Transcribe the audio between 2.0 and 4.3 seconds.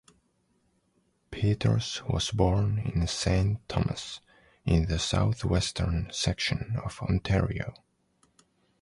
was born in Saint Thomas,